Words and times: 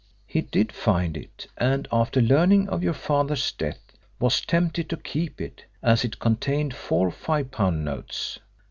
He 0.25 0.41
did 0.41 0.71
find 0.71 1.15
it, 1.15 1.45
and 1.57 1.87
after 1.91 2.21
learning 2.23 2.69
of 2.69 2.81
your 2.81 2.91
father's 2.95 3.51
death 3.51 3.93
was 4.19 4.41
tempted 4.41 4.89
to 4.89 4.97
keep 4.97 5.39
it, 5.39 5.65
as 5.83 6.03
it 6.03 6.17
contained 6.17 6.73
four 6.73 7.11
five 7.11 7.51
pound 7.51 7.85
notes. 7.85 8.39